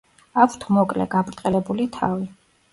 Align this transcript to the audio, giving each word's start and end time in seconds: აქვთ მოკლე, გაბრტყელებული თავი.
აქვთ 0.45 0.65
მოკლე, 0.77 1.07
გაბრტყელებული 1.17 1.89
თავი. 2.01 2.29